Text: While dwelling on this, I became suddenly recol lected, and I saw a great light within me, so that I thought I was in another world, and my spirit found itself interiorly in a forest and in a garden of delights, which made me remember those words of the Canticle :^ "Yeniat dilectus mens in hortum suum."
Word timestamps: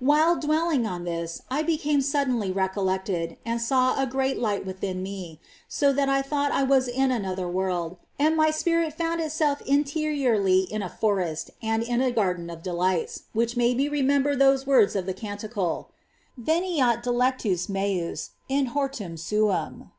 While 0.00 0.36
dwelling 0.36 0.86
on 0.86 1.04
this, 1.04 1.40
I 1.50 1.62
became 1.62 2.02
suddenly 2.02 2.52
recol 2.52 2.84
lected, 2.84 3.38
and 3.46 3.54
I 3.58 3.62
saw 3.62 3.98
a 3.98 4.06
great 4.06 4.38
light 4.38 4.66
within 4.66 5.02
me, 5.02 5.40
so 5.66 5.94
that 5.94 6.10
I 6.10 6.20
thought 6.20 6.52
I 6.52 6.62
was 6.62 6.88
in 6.88 7.10
another 7.10 7.48
world, 7.48 7.96
and 8.18 8.36
my 8.36 8.50
spirit 8.50 8.92
found 8.92 9.22
itself 9.22 9.62
interiorly 9.62 10.64
in 10.64 10.82
a 10.82 10.90
forest 10.90 11.48
and 11.62 11.82
in 11.82 12.02
a 12.02 12.10
garden 12.12 12.50
of 12.50 12.62
delights, 12.62 13.22
which 13.32 13.56
made 13.56 13.78
me 13.78 13.88
remember 13.88 14.36
those 14.36 14.66
words 14.66 14.94
of 14.94 15.06
the 15.06 15.14
Canticle 15.14 15.88
:^ 15.14 15.88
"Yeniat 16.44 17.02
dilectus 17.02 17.66
mens 17.70 18.32
in 18.50 18.66
hortum 18.74 19.16
suum." 19.18 19.90